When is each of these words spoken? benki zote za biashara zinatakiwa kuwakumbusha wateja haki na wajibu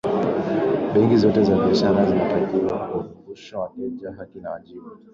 benki 0.93 1.17
zote 1.17 1.43
za 1.43 1.55
biashara 1.55 2.05
zinatakiwa 2.05 2.77
kuwakumbusha 2.87 3.59
wateja 3.59 4.11
haki 4.11 4.39
na 4.39 4.51
wajibu 4.51 4.83